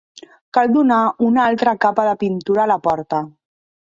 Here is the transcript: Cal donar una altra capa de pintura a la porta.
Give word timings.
Cal 0.57 0.71
donar 0.77 1.01
una 1.27 1.43
altra 1.49 1.73
capa 1.85 2.05
de 2.07 2.15
pintura 2.23 2.65
a 2.65 2.73
la 2.73 2.79
porta. 2.89 3.21